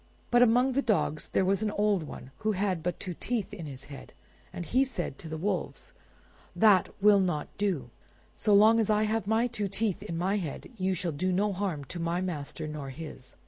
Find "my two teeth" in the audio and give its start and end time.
9.27-10.01